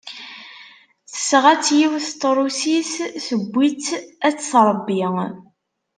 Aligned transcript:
Tesɣa-tt 1.11 1.67
yiwet 1.79 2.07
n 2.13 2.17
Trusit, 2.21 2.91
tewwi-tt 3.25 3.87
ad 4.27 4.33
tt-tṛebbi. 4.35 5.03